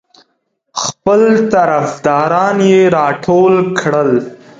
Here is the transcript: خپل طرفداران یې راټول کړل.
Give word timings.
خپل 0.83 1.21
طرفداران 1.53 2.57
یې 2.71 2.81
راټول 2.97 3.53
کړل. 3.79 4.11